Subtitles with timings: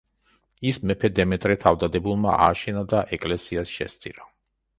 [0.69, 4.29] ის მეფე დემეტრე თავდადებულმა ააშენა და ეკლესიას შესწირა.